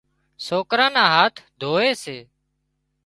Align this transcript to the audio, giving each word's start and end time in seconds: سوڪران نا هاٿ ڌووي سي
سوڪران 0.45 0.91
نا 0.95 1.03
هاٿ 1.13 1.33
ڌووي 1.59 1.91
سي 2.03 2.17